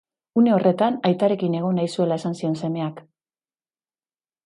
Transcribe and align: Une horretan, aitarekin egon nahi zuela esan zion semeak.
Une 0.41 0.47
horretan, 0.53 0.97
aitarekin 1.09 1.59
egon 1.59 1.79
nahi 1.81 1.93
zuela 1.99 2.19
esan 2.25 2.37
zion 2.43 2.59
semeak. 2.61 3.07